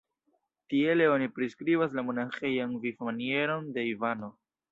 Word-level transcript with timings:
Tiele 0.73 1.09
oni 1.15 1.27
priskribas 1.35 1.93
la 1.99 2.05
monaĥejan 2.09 2.73
vivmanieron 2.87 3.71
de 3.79 3.87
Ivano. 3.93 4.35